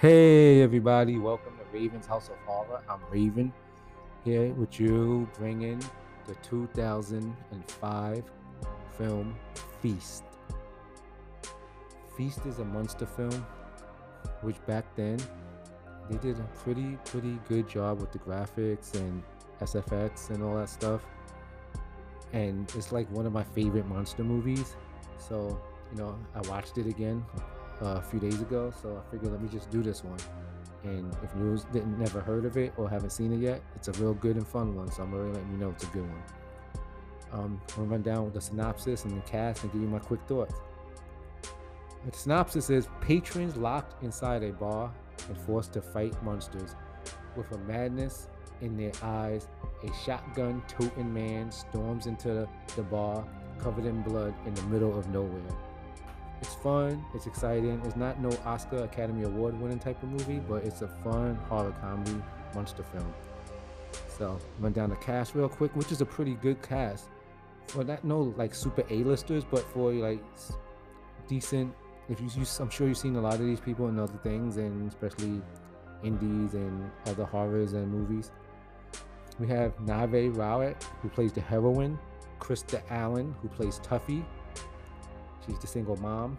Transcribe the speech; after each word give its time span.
Hey 0.00 0.62
everybody, 0.62 1.18
welcome 1.18 1.54
to 1.58 1.76
Raven's 1.76 2.06
House 2.06 2.28
of 2.28 2.36
Horror. 2.46 2.80
I'm 2.88 3.00
Raven 3.10 3.52
here 4.24 4.52
with 4.52 4.78
you, 4.78 5.28
bringing 5.36 5.82
the 6.28 6.36
2005 6.36 8.22
film 8.96 9.36
Feast. 9.82 10.22
Feast 12.16 12.46
is 12.46 12.60
a 12.60 12.64
monster 12.64 13.06
film, 13.06 13.44
which 14.42 14.64
back 14.68 14.84
then 14.94 15.18
they 16.08 16.16
did 16.18 16.38
a 16.38 16.48
pretty 16.62 16.96
pretty 17.06 17.36
good 17.48 17.68
job 17.68 18.00
with 18.00 18.12
the 18.12 18.20
graphics 18.20 18.94
and 18.94 19.20
SFX 19.60 20.30
and 20.30 20.44
all 20.44 20.58
that 20.58 20.68
stuff. 20.68 21.04
And 22.32 22.72
it's 22.76 22.92
like 22.92 23.10
one 23.10 23.26
of 23.26 23.32
my 23.32 23.42
favorite 23.42 23.88
monster 23.88 24.22
movies. 24.22 24.76
So 25.18 25.60
you 25.90 25.98
know, 25.98 26.16
I 26.36 26.48
watched 26.48 26.78
it 26.78 26.86
again 26.86 27.24
a 27.80 28.02
few 28.02 28.20
days 28.20 28.40
ago, 28.40 28.72
so 28.82 29.02
I 29.02 29.10
figured 29.10 29.32
let 29.32 29.42
me 29.42 29.48
just 29.48 29.70
do 29.70 29.82
this 29.82 30.04
one. 30.04 30.18
And 30.84 31.12
if 31.22 31.30
you 31.36 31.60
didn't 31.72 31.98
never 31.98 32.20
heard 32.20 32.44
of 32.44 32.56
it 32.56 32.72
or 32.76 32.88
haven't 32.88 33.10
seen 33.10 33.32
it 33.32 33.40
yet, 33.40 33.60
it's 33.74 33.88
a 33.88 33.92
real 33.92 34.14
good 34.14 34.36
and 34.36 34.46
fun 34.46 34.74
one. 34.74 34.90
So 34.90 35.02
I'm 35.02 35.12
really 35.12 35.32
letting 35.32 35.50
you 35.50 35.58
know 35.58 35.70
it's 35.70 35.84
a 35.84 35.88
good 35.88 36.02
one. 36.02 36.22
Um, 37.32 37.60
I'm 37.70 37.76
gonna 37.76 37.88
run 37.88 38.02
down 38.02 38.24
with 38.24 38.34
the 38.34 38.40
synopsis 38.40 39.04
and 39.04 39.16
the 39.16 39.26
cast 39.26 39.62
and 39.62 39.72
give 39.72 39.82
you 39.82 39.88
my 39.88 39.98
quick 39.98 40.20
thoughts. 40.26 40.54
The 42.06 42.16
synopsis 42.16 42.70
is 42.70 42.88
patrons 43.00 43.56
locked 43.56 44.02
inside 44.02 44.42
a 44.42 44.52
bar 44.52 44.92
and 45.28 45.36
forced 45.36 45.72
to 45.74 45.82
fight 45.82 46.20
monsters. 46.22 46.74
With 47.36 47.50
a 47.52 47.58
madness 47.58 48.28
in 48.60 48.76
their 48.76 48.92
eyes, 49.02 49.48
a 49.82 49.92
shotgun 50.04 50.62
toting 50.68 51.12
man 51.12 51.50
storms 51.50 52.06
into 52.06 52.48
the 52.76 52.82
bar 52.82 53.24
covered 53.58 53.84
in 53.84 54.02
blood 54.02 54.34
in 54.46 54.54
the 54.54 54.62
middle 54.62 54.96
of 54.96 55.08
nowhere. 55.08 55.42
It's 56.40 56.54
fun, 56.54 57.04
it's 57.14 57.26
exciting. 57.26 57.80
It's 57.84 57.96
not 57.96 58.20
no 58.20 58.30
Oscar 58.44 58.84
Academy 58.84 59.24
Award 59.24 59.60
winning 59.60 59.78
type 59.78 60.02
of 60.02 60.08
movie, 60.08 60.38
but 60.38 60.64
it's 60.64 60.82
a 60.82 60.88
fun 60.88 61.34
horror 61.48 61.74
comedy 61.80 62.22
monster 62.54 62.84
film. 62.84 63.12
So 64.16 64.38
run 64.60 64.72
down 64.72 64.90
the 64.90 64.96
cast 64.96 65.34
real 65.34 65.48
quick, 65.48 65.74
which 65.74 65.92
is 65.92 66.00
a 66.00 66.06
pretty 66.06 66.34
good 66.34 66.62
cast. 66.62 67.08
For 67.66 67.84
not 67.84 68.04
no 68.04 68.34
like 68.36 68.54
super 68.54 68.84
A-listers, 68.90 69.44
but 69.44 69.62
for 69.72 69.92
like 69.92 70.22
decent. 71.28 71.74
If 72.08 72.20
you, 72.20 72.28
you, 72.34 72.46
I'm 72.60 72.70
sure 72.70 72.88
you've 72.88 72.96
seen 72.96 73.16
a 73.16 73.20
lot 73.20 73.34
of 73.34 73.40
these 73.40 73.60
people 73.60 73.88
in 73.88 73.98
other 73.98 74.18
things, 74.22 74.56
and 74.56 74.88
especially 74.88 75.42
indies 76.02 76.54
and 76.54 76.90
other 77.06 77.24
horrors 77.24 77.74
and 77.74 77.90
movies. 77.90 78.30
We 79.38 79.46
have 79.48 79.76
Navi 79.78 80.34
Rawat, 80.34 80.82
who 81.02 81.08
plays 81.08 81.32
the 81.32 81.40
heroine, 81.40 81.98
Krista 82.40 82.80
Allen, 82.90 83.34
who 83.42 83.48
plays 83.48 83.78
Tuffy, 83.80 84.24
She's 85.48 85.58
the 85.58 85.66
single 85.66 85.96
mom 85.96 86.36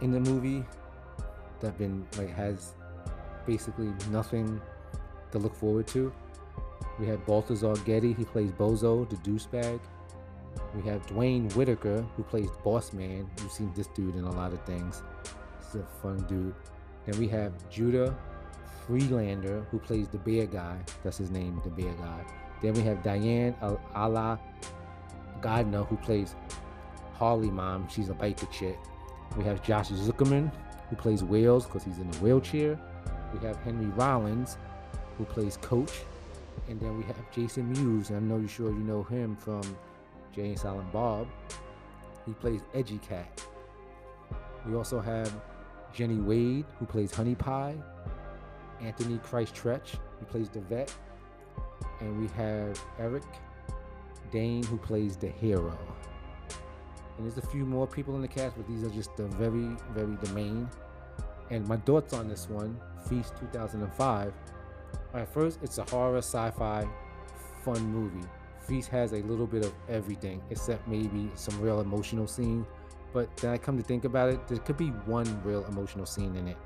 in 0.00 0.12
the 0.12 0.20
movie 0.20 0.64
that 1.60 1.76
been 1.76 2.06
like 2.16 2.30
has 2.30 2.74
basically 3.46 3.92
nothing 4.10 4.60
to 5.32 5.38
look 5.38 5.54
forward 5.54 5.86
to. 5.88 6.12
We 7.00 7.06
have 7.06 7.24
Balthazar 7.26 7.74
Getty, 7.84 8.12
he 8.12 8.24
plays 8.24 8.52
Bozo, 8.52 9.08
the 9.08 9.16
douchebag. 9.16 9.80
We 10.74 10.82
have 10.82 11.04
Duane 11.06 11.48
Whitaker, 11.50 12.04
who 12.16 12.22
plays 12.22 12.48
Boss 12.62 12.92
Man. 12.92 13.28
You've 13.40 13.50
seen 13.50 13.72
this 13.74 13.88
dude 13.88 14.14
in 14.14 14.24
a 14.24 14.30
lot 14.30 14.52
of 14.52 14.62
things. 14.64 15.02
He's 15.58 15.80
a 15.80 15.86
fun 16.00 16.18
dude. 16.28 16.54
Then 17.06 17.18
we 17.18 17.26
have 17.28 17.52
Judah 17.70 18.14
Friedlander, 18.86 19.64
who 19.70 19.78
plays 19.78 20.08
the 20.08 20.18
bear 20.18 20.46
guy. 20.46 20.78
That's 21.02 21.18
his 21.18 21.30
name, 21.30 21.60
the 21.64 21.70
bear 21.70 21.92
guy. 21.94 22.24
Then 22.62 22.74
we 22.74 22.82
have 22.82 23.02
Diane 23.02 23.56
Ala 23.96 24.38
Gardner, 25.40 25.82
who 25.84 25.96
plays 25.96 26.36
Harley 27.22 27.52
mom, 27.52 27.86
she's 27.88 28.08
a 28.08 28.14
biker 28.14 28.50
chick. 28.50 28.76
We 29.36 29.44
have 29.44 29.62
Josh 29.62 29.90
Zuckerman, 29.90 30.50
who 30.90 30.96
plays 30.96 31.22
Wales 31.22 31.66
because 31.66 31.84
he's 31.84 31.98
in 31.98 32.08
a 32.12 32.16
wheelchair. 32.16 32.76
We 33.32 33.46
have 33.46 33.54
Henry 33.58 33.86
Rollins, 33.90 34.56
who 35.16 35.24
plays 35.24 35.56
Coach. 35.58 36.00
And 36.68 36.80
then 36.80 36.98
we 36.98 37.04
have 37.04 37.14
Jason 37.30 37.72
Mewes, 37.74 38.10
I 38.10 38.18
know 38.18 38.38
you're 38.38 38.48
sure 38.48 38.72
you 38.72 38.80
know 38.80 39.04
him 39.04 39.36
from 39.36 39.62
Jay 40.34 40.48
and 40.48 40.58
Silent 40.58 40.92
Bob. 40.92 41.28
He 42.26 42.32
plays 42.32 42.62
Edgy 42.74 42.98
Cat. 42.98 43.46
We 44.66 44.74
also 44.74 45.00
have 45.00 45.32
Jenny 45.94 46.18
Wade, 46.18 46.64
who 46.80 46.86
plays 46.86 47.14
Honey 47.14 47.36
Pie. 47.36 47.76
Anthony 48.80 49.18
Criss 49.18 49.52
Treach, 49.52 49.94
who 50.18 50.26
plays 50.26 50.48
the 50.48 50.58
vet. 50.62 50.92
And 52.00 52.20
we 52.20 52.26
have 52.36 52.84
Eric 52.98 53.22
Dane, 54.32 54.64
who 54.64 54.76
plays 54.76 55.16
the 55.16 55.28
hero 55.28 55.78
and 57.16 57.26
there's 57.26 57.38
a 57.38 57.46
few 57.48 57.64
more 57.64 57.86
people 57.86 58.14
in 58.14 58.22
the 58.22 58.28
cast, 58.28 58.56
but 58.56 58.66
these 58.66 58.82
are 58.82 58.90
just 58.90 59.14
the 59.16 59.26
very, 59.28 59.76
very 59.94 60.16
the 60.22 60.32
main. 60.32 60.68
And 61.50 61.66
my 61.68 61.76
thoughts 61.76 62.14
on 62.14 62.28
this 62.28 62.48
one, 62.48 62.78
Feast 63.08 63.34
2005. 63.38 64.32
At 65.14 65.32
first, 65.32 65.58
it's 65.62 65.78
a 65.78 65.84
horror 65.84 66.18
sci-fi 66.18 66.86
fun 67.64 67.84
movie. 67.92 68.26
Feast 68.66 68.88
has 68.90 69.12
a 69.12 69.18
little 69.18 69.46
bit 69.46 69.64
of 69.64 69.72
everything, 69.88 70.42
except 70.50 70.86
maybe 70.88 71.30
some 71.34 71.60
real 71.60 71.80
emotional 71.80 72.26
scenes. 72.26 72.66
But 73.12 73.34
then 73.36 73.50
I 73.52 73.58
come 73.58 73.76
to 73.76 73.82
think 73.82 74.04
about 74.04 74.30
it, 74.30 74.46
there 74.48 74.58
could 74.58 74.76
be 74.76 74.88
one 74.88 75.42
real 75.44 75.64
emotional 75.66 76.06
scene 76.06 76.34
in 76.36 76.48
it. 76.48 76.56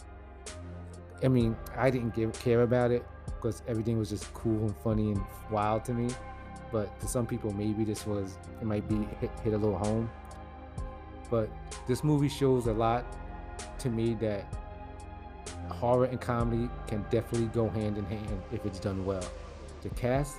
I 1.24 1.28
mean, 1.28 1.56
I 1.76 1.90
didn't 1.90 2.14
give, 2.14 2.32
care 2.34 2.62
about 2.62 2.90
it 2.90 3.04
because 3.24 3.62
everything 3.66 3.98
was 3.98 4.10
just 4.10 4.32
cool 4.34 4.66
and 4.66 4.76
funny 4.78 5.10
and 5.12 5.20
wild 5.50 5.84
to 5.86 5.94
me. 5.94 6.14
But 6.70 6.98
to 7.00 7.08
some 7.08 7.26
people, 7.26 7.52
maybe 7.52 7.84
this 7.84 8.06
was 8.06 8.38
it 8.60 8.64
might 8.64 8.88
be 8.88 9.08
hit, 9.20 9.30
hit 9.42 9.54
a 9.54 9.58
little 9.58 9.78
home. 9.78 10.10
But 11.30 11.50
this 11.86 12.04
movie 12.04 12.28
shows 12.28 12.66
a 12.66 12.72
lot 12.72 13.04
to 13.78 13.88
me 13.88 14.14
that 14.14 14.52
horror 15.68 16.06
and 16.06 16.20
comedy 16.20 16.70
can 16.86 17.04
definitely 17.10 17.48
go 17.48 17.68
hand 17.68 17.98
in 17.98 18.04
hand 18.04 18.42
if 18.52 18.64
it's 18.64 18.78
done 18.78 19.04
well. 19.04 19.24
The 19.82 19.90
cast, 19.90 20.36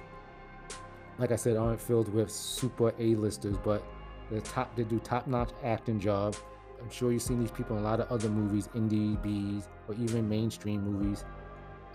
like 1.17 1.31
I 1.31 1.35
said, 1.35 1.57
aren't 1.57 1.79
filled 1.79 2.13
with 2.13 2.31
super 2.31 2.93
A-listers, 2.99 3.57
but 3.57 3.83
they 4.29 4.39
top 4.41 4.75
they 4.75 4.83
do 4.83 4.99
top-notch 4.99 5.51
acting 5.63 5.99
job. 5.99 6.35
I'm 6.81 6.89
sure 6.89 7.11
you've 7.11 7.21
seen 7.21 7.39
these 7.39 7.51
people 7.51 7.77
in 7.77 7.83
a 7.83 7.85
lot 7.85 7.99
of 7.99 8.11
other 8.11 8.29
movies, 8.29 8.69
indie 8.75 9.21
B's, 9.21 9.67
or 9.87 9.95
even 9.95 10.29
mainstream 10.29 10.83
movies, 10.83 11.25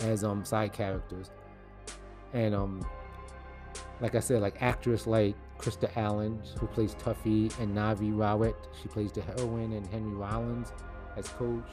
as 0.01 0.25
um 0.25 0.45
side 0.45 0.73
characters. 0.73 1.31
And 2.33 2.55
um, 2.55 2.87
like 4.01 4.15
I 4.15 4.21
said, 4.21 4.43
like 4.43 4.61
actress 4.61 5.07
like 5.07 5.37
Krista 5.59 5.95
Allen, 5.97 6.41
who 6.59 6.67
plays 6.67 6.95
Tuffy, 6.95 7.57
and 7.61 7.77
Navi 7.77 8.13
Rawat, 8.13 8.55
she 8.81 8.89
plays 8.89 9.13
the 9.13 9.23
heroine, 9.23 9.73
and 9.73 9.87
Henry 9.87 10.13
Rollins 10.13 10.73
as 11.17 11.29
Coach. 11.29 11.71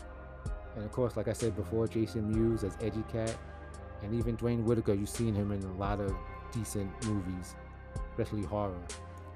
And 0.76 0.86
of 0.86 0.92
course, 0.92 1.18
like 1.18 1.28
I 1.28 1.34
said 1.34 1.56
before, 1.56 1.88
Jason 1.88 2.32
Mewes 2.32 2.64
as 2.64 2.78
Edgy 2.82 3.04
Cat, 3.12 3.36
and 4.04 4.14
even 4.14 4.36
Duane 4.36 4.64
Whitaker, 4.64 4.94
you've 4.94 5.09
seen 5.09 5.34
him 5.34 5.52
in 5.52 5.62
a 5.64 5.74
lot 5.74 6.00
of 6.00 6.16
decent 6.54 6.90
movies, 7.06 7.56
especially 8.12 8.44
horror, 8.44 8.80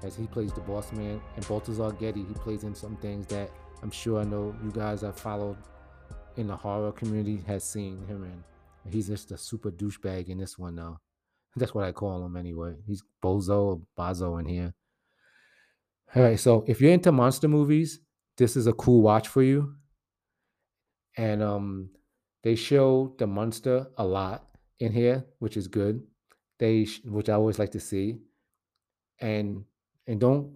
as 0.02 0.14
he 0.16 0.26
plays 0.26 0.52
the 0.52 0.60
boss 0.60 0.92
man. 0.92 1.20
And 1.36 1.46
Balthazar 1.48 1.92
Getty, 1.92 2.24
he 2.24 2.34
plays 2.34 2.64
in 2.64 2.74
some 2.74 2.96
things 2.96 3.26
that 3.26 3.50
I'm 3.82 3.90
sure 3.90 4.20
I 4.20 4.24
know 4.24 4.54
you 4.62 4.70
guys 4.70 5.02
have 5.02 5.18
followed 5.18 5.56
in 6.36 6.46
the 6.46 6.56
horror 6.56 6.92
community 6.92 7.42
has 7.46 7.64
seen 7.64 8.04
him 8.06 8.24
in. 8.24 8.90
He's 8.90 9.08
just 9.08 9.32
a 9.32 9.38
super 9.38 9.70
douchebag 9.70 10.28
in 10.28 10.38
this 10.38 10.58
one 10.58 10.74
now. 10.74 11.00
That's 11.56 11.74
what 11.74 11.84
I 11.84 11.92
call 11.92 12.24
him 12.24 12.36
anyway. 12.36 12.74
He's 12.86 13.02
Bozo 13.22 13.64
or 13.64 13.80
Bazo 13.98 14.40
in 14.40 14.46
here. 14.46 14.74
All 16.14 16.22
right, 16.22 16.38
so 16.38 16.64
if 16.66 16.80
you're 16.80 16.92
into 16.92 17.12
monster 17.12 17.48
movies, 17.48 18.00
this 18.36 18.56
is 18.56 18.66
a 18.66 18.72
cool 18.72 19.02
watch 19.02 19.28
for 19.28 19.42
you. 19.42 19.74
And 21.16 21.42
um, 21.42 21.90
they 22.42 22.56
show 22.56 23.14
the 23.18 23.26
monster 23.26 23.86
a 23.96 24.04
lot 24.04 24.44
in 24.80 24.92
here, 24.92 25.24
which 25.38 25.56
is 25.56 25.68
good. 25.68 26.02
They, 26.58 26.86
which 27.04 27.28
I 27.28 27.34
always 27.34 27.58
like 27.58 27.72
to 27.72 27.80
see, 27.80 28.18
and 29.20 29.64
and 30.06 30.20
don't 30.20 30.52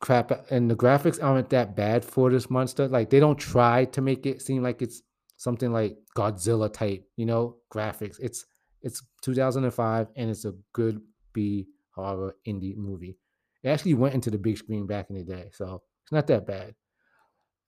crap. 0.00 0.50
And 0.50 0.68
the 0.70 0.74
graphics 0.74 1.22
aren't 1.22 1.50
that 1.50 1.76
bad 1.76 2.04
for 2.04 2.30
this 2.30 2.50
monster. 2.50 2.88
Like 2.88 3.10
they 3.10 3.20
don't 3.20 3.38
try 3.38 3.84
to 3.86 4.00
make 4.00 4.26
it 4.26 4.42
seem 4.42 4.62
like 4.62 4.82
it's 4.82 5.02
something 5.36 5.72
like 5.72 5.96
Godzilla 6.16 6.72
type, 6.72 7.04
you 7.16 7.24
know, 7.24 7.56
graphics. 7.72 8.16
It's 8.20 8.44
it's 8.82 9.02
2005 9.22 10.08
and 10.16 10.30
it's 10.30 10.44
a 10.44 10.54
good 10.72 11.00
B 11.32 11.66
horror 11.94 12.36
indie 12.46 12.76
movie. 12.76 13.18
It 13.62 13.68
actually 13.68 13.94
went 13.94 14.14
into 14.14 14.30
the 14.30 14.38
big 14.38 14.58
screen 14.58 14.86
back 14.86 15.10
in 15.10 15.16
the 15.16 15.24
day, 15.24 15.50
so 15.52 15.82
it's 16.02 16.12
not 16.12 16.26
that 16.28 16.46
bad. 16.46 16.74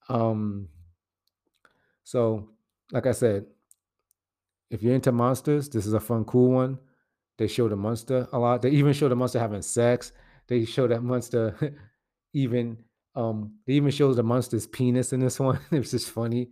Um, 0.09 0.69
so 2.05 2.49
like 2.93 3.07
I 3.07 3.13
said, 3.13 3.47
if 4.71 4.83
you're 4.83 4.95
into 4.95 5.13
monsters, 5.13 5.69
this 5.69 5.87
is 5.87 5.93
a 5.93 6.01
fun, 6.01 6.25
cool 6.25 6.51
one. 6.53 6.79
They 7.39 7.49
show 7.49 7.69
the 7.69 7.77
monster 7.77 8.29
a 8.33 8.39
lot. 8.39 8.63
They 8.63 8.71
even 8.71 8.93
show 8.93 9.09
the 9.09 9.17
monster 9.17 9.39
having 9.39 9.63
sex. 9.63 10.13
They 10.47 10.65
show 10.65 10.87
that 10.87 11.03
monster 11.03 11.77
even 12.33 12.79
um 13.17 13.55
they 13.67 13.73
even 13.73 13.91
shows 13.91 14.15
the 14.15 14.23
monster's 14.23 14.69
penis 14.69 15.13
in 15.13 15.21
this 15.21 15.41
one. 15.41 15.59
it's 15.73 15.91
just 15.91 16.11
funny. 16.11 16.51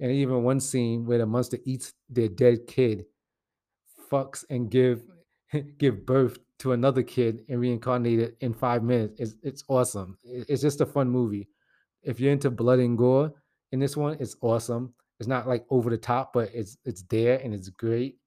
And 0.00 0.10
even 0.10 0.42
one 0.42 0.60
scene 0.60 1.06
where 1.06 1.18
the 1.18 1.26
monster 1.26 1.58
eats 1.64 1.94
their 2.08 2.28
dead 2.28 2.66
kid 2.66 3.06
fucks 4.10 4.44
and 4.50 4.70
give 4.70 5.02
give 5.78 6.06
birth 6.06 6.38
to 6.58 6.72
another 6.72 7.02
kid 7.02 7.42
and 7.48 7.60
reincarnate 7.60 8.18
it 8.18 8.36
in 8.40 8.54
five 8.54 8.82
minutes. 8.82 9.20
It's, 9.20 9.34
it's 9.42 9.64
awesome. 9.68 10.16
It's 10.24 10.62
just 10.62 10.80
a 10.80 10.86
fun 10.86 11.08
movie. 11.08 11.48
If 12.02 12.20
you're 12.20 12.32
into 12.32 12.50
blood 12.50 12.78
and 12.78 12.96
gore 12.96 13.32
in 13.72 13.78
this 13.80 13.96
one, 13.96 14.16
it's 14.20 14.36
awesome. 14.40 14.94
It's 15.18 15.28
not 15.28 15.48
like 15.48 15.64
over 15.70 15.90
the 15.90 15.98
top, 15.98 16.32
but 16.32 16.50
it's 16.54 16.76
it's 16.84 17.02
there 17.02 17.38
and 17.38 17.54
it's 17.54 17.68
great. 17.68 18.18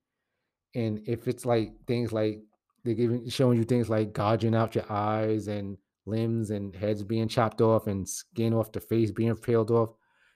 And 0.75 1.01
if 1.07 1.27
it's 1.27 1.45
like 1.45 1.73
things 1.87 2.11
like 2.11 2.39
they're 2.83 2.93
giving 2.93 3.27
showing 3.29 3.57
you 3.57 3.63
things 3.63 3.89
like 3.89 4.13
gouging 4.13 4.55
out 4.55 4.75
your 4.75 4.91
eyes 4.91 5.47
and 5.47 5.77
limbs 6.05 6.49
and 6.49 6.75
heads 6.75 7.03
being 7.03 7.27
chopped 7.27 7.61
off 7.61 7.87
and 7.87 8.07
skin 8.07 8.53
off 8.53 8.71
the 8.71 8.79
face 8.79 9.11
being 9.11 9.35
peeled 9.35 9.71
off, 9.71 9.89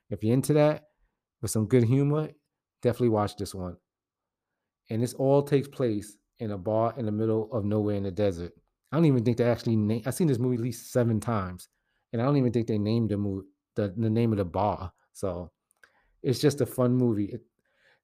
if 0.10 0.24
you're 0.24 0.34
into 0.34 0.54
that 0.54 0.84
with 1.42 1.52
some 1.52 1.68
good 1.68 1.84
humor, 1.84 2.30
definitely 2.82 3.10
watch 3.10 3.36
this 3.36 3.54
one. 3.56 3.78
And 4.94 5.02
this 5.02 5.16
all 5.16 5.42
takes 5.42 5.68
place 5.68 6.18
in 6.38 6.52
a 6.52 6.58
bar 6.58 6.94
in 6.98 7.08
the 7.08 7.12
middle 7.12 7.52
of 7.52 7.66
nowhere 7.66 7.96
in 7.96 8.04
the 8.04 8.12
desert. 8.12 8.54
I 8.92 8.96
don't 8.96 9.06
even 9.06 9.26
think 9.26 9.38
they 9.38 9.44
actually 9.44 9.76
name. 9.76 10.04
I've 10.06 10.14
seen 10.14 10.28
this 10.28 10.38
movie 10.38 10.58
at 10.58 10.62
least 10.62 10.92
seven 10.92 11.20
times, 11.20 11.68
and 12.12 12.22
I 12.22 12.26
don't 12.26 12.38
even 12.38 12.52
think 12.52 12.68
they 12.68 12.78
named 12.78 13.10
the 13.10 13.18
movie 13.18 13.48
the, 13.74 13.92
the 13.98 14.12
name 14.12 14.32
of 14.34 14.38
the 14.38 14.46
bar. 14.46 14.94
So 15.14 15.50
it's 16.22 16.38
just 16.38 16.62
a 16.62 16.68
fun 16.68 16.94
movie. 16.94 17.26
It, 17.26 17.42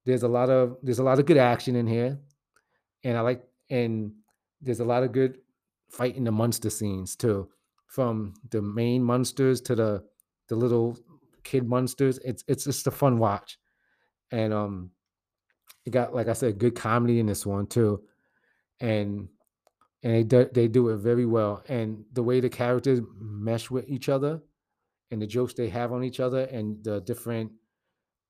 there's 0.04 0.24
a 0.24 0.28
lot 0.28 0.50
of 0.50 0.78
there's 0.82 0.98
a 0.98 1.04
lot 1.04 1.20
of 1.20 1.26
good 1.26 1.36
action 1.36 1.76
in 1.76 1.86
here, 1.86 2.18
and 3.04 3.16
I 3.16 3.20
like 3.20 3.44
and 3.70 4.10
there's 4.60 4.80
a 4.80 4.84
lot 4.84 5.04
of 5.04 5.12
good 5.12 5.38
fighting 5.90 6.24
the 6.24 6.32
monster 6.32 6.70
scenes 6.70 7.14
too, 7.14 7.50
from 7.86 8.34
the 8.50 8.62
main 8.62 9.04
monsters 9.04 9.60
to 9.60 9.76
the 9.76 10.02
the 10.48 10.56
little 10.56 10.98
kid 11.44 11.68
monsters. 11.68 12.18
It's 12.24 12.42
it's 12.48 12.64
just 12.64 12.88
a 12.88 12.90
fun 12.90 13.18
watch, 13.18 13.58
and 14.32 14.52
um, 14.52 14.90
it 15.84 15.90
got 15.90 16.14
like 16.14 16.28
I 16.28 16.34
said, 16.34 16.58
good 16.58 16.74
comedy 16.74 17.20
in 17.20 17.26
this 17.26 17.46
one 17.46 17.66
too, 17.66 18.02
and 18.80 19.28
and 20.02 20.14
they 20.14 20.22
do, 20.22 20.48
they 20.52 20.68
do 20.68 20.88
it 20.90 20.96
very 20.96 21.26
well. 21.26 21.62
And 21.68 22.04
the 22.12 22.22
way 22.22 22.40
the 22.40 22.48
characters 22.48 23.00
mesh 23.18 23.70
with 23.70 23.88
each 23.88 24.08
other, 24.08 24.40
and 25.10 25.20
the 25.20 25.26
jokes 25.26 25.54
they 25.54 25.68
have 25.68 25.92
on 25.92 26.04
each 26.04 26.20
other, 26.20 26.44
and 26.44 26.82
the 26.84 27.00
different 27.00 27.52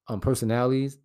um 0.09 0.21
personalities, 0.21 0.99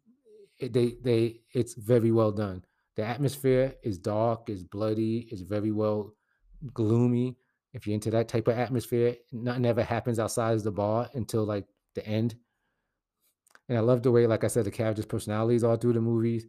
it, 0.60 0.74
they 0.74 0.96
they 1.04 1.42
it's 1.54 1.74
very 1.76 2.12
well 2.12 2.32
done. 2.32 2.64
The 2.96 3.04
atmosphere 3.04 3.76
is 3.84 3.98
dark, 3.98 4.50
is 4.50 4.64
bloody, 4.64 5.28
is 5.32 5.42
very 5.42 5.72
well 5.72 6.16
gloomy. 6.74 7.38
If 7.74 7.86
you're 7.86 7.94
into 7.94 8.12
that 8.12 8.30
type 8.30 8.48
of 8.48 8.58
atmosphere, 8.58 9.18
nothing 9.34 9.66
ever 9.66 9.84
happens 9.84 10.18
outside 10.18 10.54
of 10.54 10.64
the 10.64 10.72
bar 10.72 11.10
until 11.14 11.44
like 11.44 11.66
the 11.94 12.08
end. 12.08 12.36
And 13.68 13.78
I 13.78 13.82
love 13.82 14.04
the 14.04 14.12
way, 14.12 14.28
like 14.28 14.44
I 14.44 14.48
said, 14.48 14.66
the 14.66 14.72
characters' 14.72 15.06
personalities 15.06 15.64
all 15.64 15.78
through 15.78 15.94
the 15.94 16.02
movies. 16.02 16.46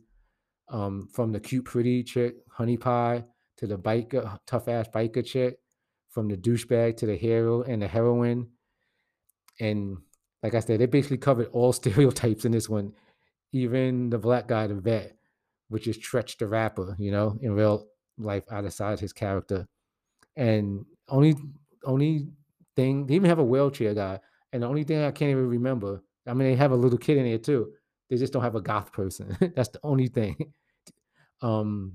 Um, 0.68 1.08
from 1.12 1.32
the 1.32 1.40
cute, 1.40 1.64
pretty 1.64 2.02
chick, 2.02 2.36
Honey 2.50 2.76
Pie, 2.76 3.24
to 3.58 3.66
the 3.66 3.78
biker, 3.78 4.38
tough 4.46 4.68
ass 4.68 4.88
biker 4.88 5.24
chick, 5.24 5.58
from 6.10 6.28
the 6.28 6.36
douchebag 6.36 6.96
to 6.96 7.06
the 7.06 7.16
hero 7.16 7.62
and 7.62 7.82
the 7.82 7.88
heroine. 7.88 8.48
And 9.60 9.98
like 10.42 10.54
I 10.54 10.60
said, 10.60 10.80
they 10.80 10.86
basically 10.86 11.18
covered 11.18 11.48
all 11.52 11.72
stereotypes 11.74 12.44
in 12.44 12.52
this 12.52 12.68
one, 12.68 12.92
even 13.52 14.10
the 14.10 14.18
black 14.18 14.48
guy, 14.48 14.66
the 14.66 14.74
vet, 14.74 15.16
which 15.68 15.86
is 15.86 15.98
Treach 15.98 16.36
the 16.38 16.46
rapper, 16.46 16.96
you 16.98 17.10
know, 17.10 17.38
in 17.40 17.52
real 17.52 17.86
life 18.18 18.44
outside 18.50 19.00
his 19.00 19.12
character. 19.12 19.66
And 20.36 20.84
only 21.08 21.34
only 21.84 22.28
thing 22.74 23.06
they 23.06 23.14
even 23.14 23.28
have 23.28 23.38
a 23.38 23.44
wheelchair 23.44 23.94
guy. 23.94 24.20
And 24.52 24.62
the 24.62 24.66
only 24.66 24.84
thing 24.84 25.02
I 25.02 25.10
can't 25.10 25.30
even 25.30 25.48
remember, 25.48 26.02
I 26.26 26.34
mean, 26.34 26.48
they 26.48 26.56
have 26.56 26.72
a 26.72 26.76
little 26.76 26.98
kid 26.98 27.18
in 27.18 27.26
here 27.26 27.38
too. 27.38 27.72
They 28.08 28.16
just 28.16 28.32
don't 28.32 28.42
have 28.42 28.54
a 28.54 28.60
goth 28.60 28.92
person. 28.92 29.36
That's 29.56 29.68
the 29.68 29.80
only 29.82 30.08
thing. 30.08 30.36
um, 31.42 31.94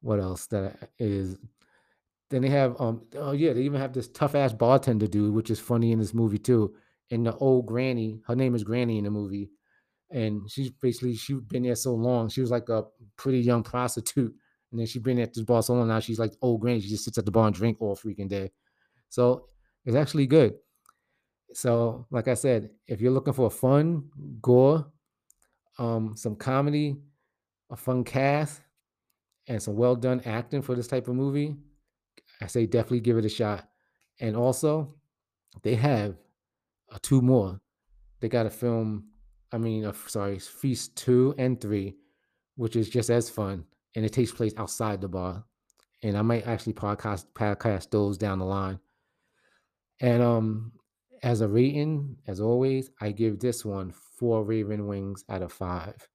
what 0.00 0.20
else 0.20 0.46
that 0.48 0.90
is? 0.98 1.36
Then 2.30 2.42
they 2.42 2.48
have 2.48 2.80
um 2.80 3.02
oh 3.16 3.32
yeah, 3.32 3.52
they 3.52 3.62
even 3.62 3.80
have 3.80 3.92
this 3.92 4.08
tough 4.08 4.34
ass 4.34 4.52
bartender 4.52 5.06
dude, 5.06 5.34
which 5.34 5.50
is 5.50 5.60
funny 5.60 5.92
in 5.92 5.98
this 5.98 6.14
movie 6.14 6.38
too. 6.38 6.74
And 7.10 7.26
the 7.26 7.36
old 7.36 7.66
granny, 7.66 8.20
her 8.26 8.34
name 8.34 8.54
is 8.54 8.64
Granny 8.64 8.98
in 8.98 9.04
the 9.04 9.10
movie, 9.10 9.50
and 10.10 10.50
she's 10.50 10.70
basically 10.70 11.14
she's 11.16 11.40
been 11.40 11.62
there 11.62 11.74
so 11.74 11.94
long. 11.94 12.28
She 12.28 12.40
was 12.40 12.50
like 12.50 12.68
a 12.70 12.84
pretty 13.16 13.40
young 13.40 13.62
prostitute, 13.62 14.34
and 14.70 14.80
then 14.80 14.86
she's 14.86 15.02
been 15.02 15.18
at 15.18 15.34
this 15.34 15.44
bar 15.44 15.62
so 15.62 15.74
long 15.74 15.88
now. 15.88 16.00
She's 16.00 16.18
like 16.18 16.32
old 16.42 16.60
granny. 16.60 16.80
She 16.80 16.88
just 16.88 17.04
sits 17.04 17.18
at 17.18 17.24
the 17.24 17.30
bar 17.30 17.46
and 17.46 17.54
drink 17.54 17.76
all 17.80 17.94
freaking 17.94 18.28
day. 18.28 18.50
So 19.10 19.46
it's 19.84 19.96
actually 19.96 20.26
good. 20.26 20.54
So, 21.52 22.06
like 22.10 22.28
I 22.28 22.34
said, 22.34 22.70
if 22.86 23.00
you're 23.00 23.12
looking 23.12 23.32
for 23.32 23.50
fun, 23.50 24.10
gore, 24.40 24.86
um, 25.78 26.16
some 26.16 26.36
comedy, 26.36 26.96
a 27.70 27.76
fun 27.76 28.04
cast, 28.04 28.60
and 29.46 29.62
some 29.62 29.76
well 29.76 29.94
done 29.94 30.22
acting 30.24 30.62
for 30.62 30.74
this 30.74 30.88
type 30.88 31.08
of 31.08 31.14
movie, 31.14 31.56
I 32.40 32.46
say 32.46 32.66
definitely 32.66 33.00
give 33.00 33.18
it 33.18 33.24
a 33.24 33.28
shot. 33.28 33.68
And 34.20 34.36
also, 34.36 34.94
they 35.62 35.74
have 35.74 36.16
uh, 36.92 36.98
two 37.02 37.20
more. 37.20 37.60
They 38.20 38.28
got 38.28 38.46
a 38.46 38.50
film, 38.50 39.08
I 39.52 39.58
mean, 39.58 39.90
sorry, 40.06 40.38
Feast 40.38 40.96
2 40.96 41.34
and 41.38 41.60
3, 41.60 41.94
which 42.56 42.76
is 42.76 42.88
just 42.88 43.10
as 43.10 43.28
fun. 43.28 43.64
And 43.94 44.04
it 44.04 44.12
takes 44.12 44.32
place 44.32 44.54
outside 44.56 45.00
the 45.00 45.08
bar. 45.08 45.44
And 46.02 46.16
I 46.18 46.22
might 46.22 46.46
actually 46.46 46.74
podcast 46.74 47.26
podcast 47.34 47.90
those 47.90 48.18
down 48.18 48.38
the 48.38 48.44
line. 48.44 48.78
And 50.00 50.22
um, 50.22 50.72
as 51.24 51.40
a 51.40 51.48
rating, 51.48 52.16
as 52.26 52.38
always, 52.38 52.90
I 53.00 53.10
give 53.10 53.40
this 53.40 53.64
one 53.64 53.92
four 54.18 54.44
Raven 54.44 54.86
Wings 54.86 55.24
out 55.30 55.40
of 55.40 55.52
five. 55.52 56.06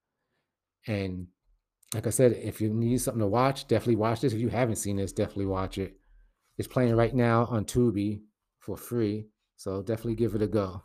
And 0.86 1.28
like 1.96 2.06
I 2.06 2.12
said, 2.12 2.34
if 2.34 2.62
you 2.62 2.70
need 2.70 3.02
something 3.02 3.20
to 3.20 3.28
watch, 3.28 3.68
definitely 3.68 3.96
watch 3.96 4.22
this. 4.22 4.34
If 4.34 4.40
you 4.40 4.50
haven't 4.50 4.76
seen 4.76 4.98
this, 4.98 5.12
definitely 5.12 5.48
watch 5.48 5.80
it. 5.80 5.98
It's 6.60 6.68
playing 6.68 6.96
right 6.96 7.14
now 7.14 7.48
on 7.48 7.66
Tubi 7.66 8.22
for 8.60 8.78
free. 8.78 9.26
So 9.58 9.82
definitely 9.82 10.14
give 10.14 10.36
it 10.36 10.44
a 10.44 10.48
go. 10.48 10.84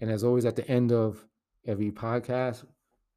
And 0.00 0.08
as 0.08 0.22
always, 0.22 0.44
at 0.44 0.54
the 0.54 0.68
end 0.70 0.92
of 0.92 1.24
every 1.66 1.90
podcast, 1.90 2.64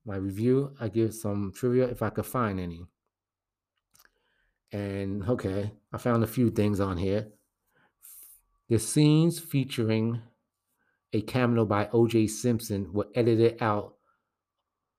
my 0.04 0.16
review, 0.16 0.74
I 0.82 0.90
give 0.90 1.14
some 1.14 1.54
trivia 1.56 1.86
if 1.86 2.02
I 2.02 2.10
could 2.10 2.26
find 2.26 2.60
any. 2.60 2.88
And 4.72 5.24
okay, 5.30 5.74
I 5.94 6.00
found 6.00 6.24
a 6.24 6.28
few 6.28 6.50
things 6.50 6.80
on 6.80 6.98
here. 6.98 7.28
The 8.70 8.78
scenes 8.80 9.40
featuring 9.40 10.22
a 11.12 11.22
cameo 11.22 11.66
by 11.66 11.90
O.J. 11.92 12.28
Simpson 12.28 12.94
were 12.94 13.08
edited 13.16 13.62
out 13.62 13.96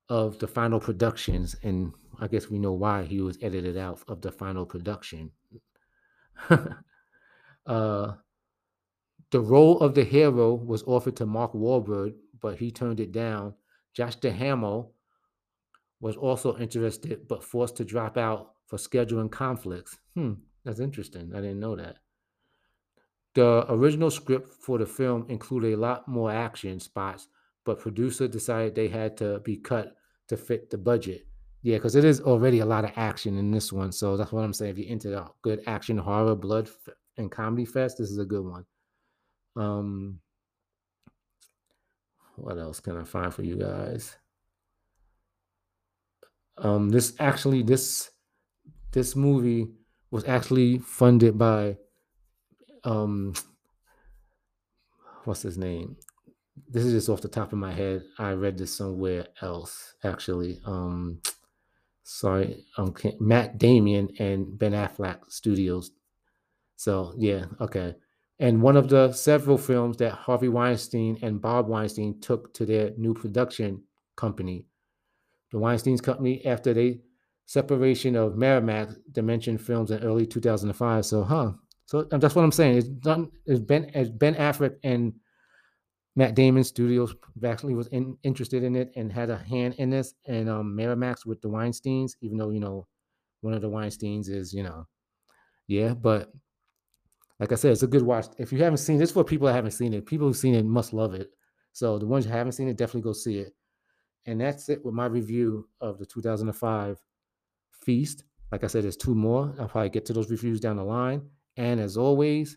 of 0.08 0.40
the 0.40 0.48
final 0.48 0.80
productions, 0.80 1.54
and 1.62 1.92
I 2.18 2.26
guess 2.26 2.50
we 2.50 2.58
know 2.58 2.72
why 2.72 3.04
he 3.04 3.20
was 3.20 3.38
edited 3.40 3.76
out 3.76 4.02
of 4.08 4.22
the 4.22 4.32
final 4.32 4.66
production. 4.66 5.30
uh, 6.50 8.12
the 9.30 9.40
role 9.40 9.78
of 9.78 9.94
the 9.94 10.02
hero 10.04 10.54
was 10.54 10.82
offered 10.82 11.14
to 11.16 11.26
Mark 11.26 11.52
Wahlberg, 11.52 12.14
but 12.40 12.58
he 12.58 12.72
turned 12.72 12.98
it 12.98 13.12
down. 13.12 13.54
Josh 13.94 14.16
Duhamel 14.16 14.92
was 16.00 16.16
also 16.16 16.56
interested, 16.58 17.28
but 17.28 17.44
forced 17.44 17.76
to 17.76 17.84
drop 17.84 18.16
out 18.16 18.54
for 18.66 18.78
scheduling 18.78 19.30
conflicts. 19.30 19.96
Hmm, 20.16 20.34
that's 20.64 20.80
interesting. 20.80 21.30
I 21.34 21.40
didn't 21.40 21.60
know 21.60 21.76
that. 21.76 21.98
The 23.34 23.64
original 23.72 24.10
script 24.10 24.48
for 24.48 24.78
the 24.78 24.86
film 24.86 25.26
included 25.28 25.74
a 25.74 25.76
lot 25.76 26.08
more 26.08 26.30
action 26.30 26.80
spots, 26.80 27.28
but 27.64 27.78
producer 27.78 28.26
decided 28.26 28.74
they 28.74 28.88
had 28.88 29.16
to 29.18 29.38
be 29.40 29.56
cut 29.56 29.94
to 30.28 30.36
fit 30.36 30.70
the 30.70 30.78
budget. 30.78 31.26
Yeah, 31.62 31.76
because 31.76 31.94
it 31.94 32.04
is 32.04 32.20
already 32.20 32.60
a 32.60 32.66
lot 32.66 32.84
of 32.84 32.92
action 32.96 33.36
in 33.36 33.50
this 33.50 33.72
one. 33.72 33.92
So 33.92 34.16
that's 34.16 34.32
what 34.32 34.42
I'm 34.42 34.52
saying. 34.52 34.72
If 34.72 34.78
you're 34.78 34.88
into 34.88 35.10
the 35.10 35.26
good 35.42 35.62
action, 35.66 35.98
horror, 35.98 36.34
blood, 36.34 36.70
and 37.18 37.30
comedy 37.30 37.66
fest, 37.66 37.98
this 37.98 38.10
is 38.10 38.18
a 38.18 38.24
good 38.24 38.44
one. 38.44 38.64
Um, 39.56 40.20
what 42.36 42.58
else 42.58 42.80
can 42.80 42.96
I 42.96 43.04
find 43.04 43.32
for 43.32 43.42
you 43.42 43.56
guys? 43.56 44.16
Um, 46.56 46.88
this 46.88 47.14
actually 47.18 47.62
this 47.62 48.10
this 48.92 49.14
movie 49.14 49.68
was 50.10 50.24
actually 50.24 50.78
funded 50.78 51.38
by 51.38 51.76
um 52.84 53.34
what's 55.24 55.42
his 55.42 55.58
name? 55.58 55.96
This 56.68 56.84
is 56.84 56.92
just 56.92 57.08
off 57.08 57.20
the 57.22 57.28
top 57.28 57.52
of 57.52 57.58
my 57.58 57.72
head. 57.72 58.04
I 58.18 58.32
read 58.32 58.58
this 58.58 58.76
somewhere 58.76 59.28
else 59.40 59.94
actually. 60.04 60.60
Um 60.64 61.20
sorry, 62.02 62.64
um 62.76 62.94
Matt 63.18 63.58
Damon 63.58 64.10
and 64.18 64.58
Ben 64.58 64.72
Affleck 64.72 65.30
Studios. 65.30 65.90
So 66.76 67.14
yeah, 67.16 67.46
okay. 67.60 67.96
And 68.38 68.62
one 68.62 68.76
of 68.76 68.88
the 68.88 69.12
several 69.12 69.58
films 69.58 69.98
that 69.98 70.12
Harvey 70.12 70.48
Weinstein 70.48 71.18
and 71.20 71.42
Bob 71.42 71.68
Weinstein 71.68 72.20
took 72.20 72.54
to 72.54 72.64
their 72.64 72.92
new 72.96 73.12
production 73.12 73.82
company. 74.16 74.64
The 75.52 75.58
Weinstein's 75.58 76.00
company 76.00 76.44
after 76.46 76.72
they 76.72 77.00
separation 77.50 78.14
of 78.14 78.34
Miramax 78.34 78.94
Dimension 79.10 79.58
Films 79.58 79.90
in 79.90 79.98
early 80.04 80.24
2005. 80.24 81.04
So, 81.04 81.24
huh, 81.24 81.50
so 81.90 82.04
that's 82.04 82.36
what 82.36 82.44
I'm 82.44 82.52
saying. 82.52 82.78
It's 82.78 82.86
done. 82.86 83.32
It's 83.46 83.58
Ben. 83.58 83.90
It's 83.92 84.10
Ben 84.10 84.36
Affleck 84.36 84.76
and 84.84 85.12
Matt 86.14 86.36
Damon 86.36 86.62
Studios 86.62 87.16
actually 87.44 87.74
was 87.74 87.88
in, 87.88 88.16
interested 88.22 88.62
in 88.62 88.76
it 88.76 88.92
and 88.94 89.12
had 89.12 89.28
a 89.28 89.36
hand 89.36 89.74
in 89.78 89.90
this. 89.90 90.14
And 90.28 90.48
um, 90.48 90.76
Miramax 90.78 91.26
with 91.26 91.42
the 91.42 91.48
Weinstein's, 91.48 92.16
even 92.20 92.38
though 92.38 92.50
you 92.50 92.60
know 92.60 92.86
one 93.40 93.54
of 93.54 93.60
the 93.60 93.68
Weinstein's 93.68 94.28
is 94.28 94.54
you 94.54 94.62
know, 94.62 94.86
yeah. 95.66 95.92
But 95.94 96.30
like 97.40 97.50
I 97.50 97.56
said, 97.56 97.72
it's 97.72 97.82
a 97.82 97.88
good 97.88 98.02
watch. 98.02 98.26
If 98.38 98.52
you 98.52 98.62
haven't 98.62 98.78
seen 98.78 98.98
this, 98.98 99.10
for 99.10 99.24
people 99.24 99.48
that 99.48 99.54
haven't 99.54 99.72
seen 99.72 99.92
it, 99.92 100.06
people 100.06 100.28
who've 100.28 100.36
seen 100.36 100.54
it 100.54 100.64
must 100.64 100.92
love 100.92 101.14
it. 101.14 101.30
So 101.72 101.98
the 101.98 102.06
ones 102.06 102.24
who 102.24 102.30
haven't 102.30 102.52
seen 102.52 102.68
it, 102.68 102.76
definitely 102.76 103.02
go 103.02 103.14
see 103.14 103.38
it. 103.38 103.52
And 104.26 104.40
that's 104.40 104.68
it 104.68 104.84
with 104.84 104.94
my 104.94 105.06
review 105.06 105.68
of 105.80 105.98
the 105.98 106.06
2005 106.06 107.00
Feast. 107.84 108.22
Like 108.52 108.62
I 108.62 108.68
said, 108.68 108.84
there's 108.84 108.96
two 108.96 109.16
more. 109.16 109.52
I'll 109.58 109.66
probably 109.66 109.90
get 109.90 110.06
to 110.06 110.12
those 110.12 110.30
reviews 110.30 110.60
down 110.60 110.76
the 110.76 110.84
line. 110.84 111.22
And 111.60 111.78
as 111.78 111.98
always, 111.98 112.56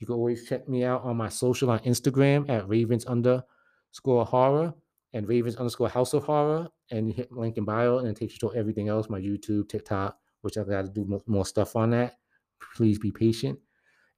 you 0.00 0.06
can 0.08 0.16
always 0.16 0.48
check 0.48 0.68
me 0.68 0.82
out 0.82 1.04
on 1.04 1.16
my 1.16 1.28
social 1.28 1.70
on 1.70 1.78
Instagram 1.80 2.50
at 2.50 2.68
Ravens 2.68 3.04
underscore 3.04 4.24
horror 4.24 4.74
and 5.12 5.28
Ravens 5.28 5.54
underscore 5.54 5.88
House 5.88 6.12
of 6.12 6.24
Horror. 6.24 6.66
And 6.90 7.06
you 7.06 7.14
hit 7.14 7.30
link 7.30 7.56
in 7.56 7.64
bio 7.64 7.98
and 7.98 8.08
it 8.08 8.16
takes 8.16 8.32
you 8.34 8.40
to 8.40 8.56
everything 8.56 8.88
else, 8.88 9.08
my 9.08 9.20
YouTube, 9.20 9.68
TikTok, 9.68 10.18
which 10.40 10.58
I've 10.58 10.68
got 10.68 10.82
to 10.82 10.88
do 10.88 11.20
more, 11.28 11.46
stuff 11.46 11.76
on 11.76 11.90
that. 11.90 12.16
Please 12.74 12.98
be 12.98 13.12
patient. 13.12 13.60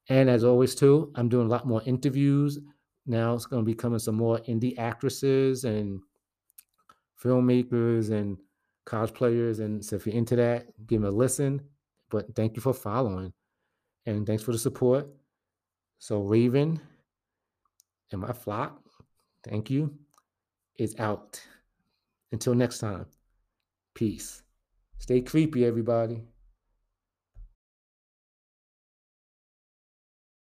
And 0.08 0.30
as 0.30 0.42
always, 0.42 0.74
too, 0.74 1.12
I'm 1.16 1.28
doing 1.28 1.46
a 1.46 1.50
lot 1.50 1.66
more 1.66 1.82
interviews. 1.84 2.58
Now 3.04 3.34
it's 3.34 3.44
going 3.44 3.60
to 3.62 3.66
be 3.66 3.74
coming 3.74 3.98
some 3.98 4.14
more 4.14 4.38
indie 4.48 4.78
actresses 4.78 5.64
and 5.64 6.00
filmmakers 7.22 8.10
and 8.10 8.38
cosplayers. 8.86 9.60
And 9.60 9.84
so 9.84 9.96
if 9.96 10.06
you're 10.06 10.16
into 10.16 10.36
that, 10.36 10.68
give 10.86 11.02
me 11.02 11.08
a 11.08 11.10
listen. 11.10 11.60
But 12.08 12.34
thank 12.34 12.56
you 12.56 12.62
for 12.62 12.72
following. 12.72 13.34
And 14.06 14.26
thanks 14.26 14.42
for 14.42 14.52
the 14.52 14.58
support. 14.58 15.08
So 15.98 16.20
Raven 16.22 16.80
and 18.12 18.20
my 18.20 18.32
flock, 18.32 18.80
thank 19.42 19.70
you, 19.70 19.94
is 20.78 20.94
out. 20.98 21.40
Until 22.32 22.54
next 22.54 22.78
time, 22.78 23.06
peace. 23.94 24.42
Stay 24.98 25.20
creepy, 25.20 25.64
everybody. 25.64 26.22